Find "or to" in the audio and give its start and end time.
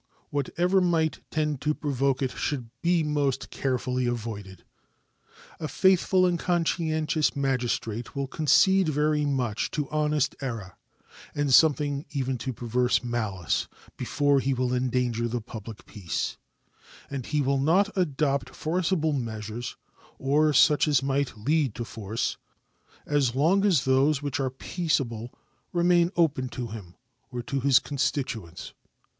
27.31-27.59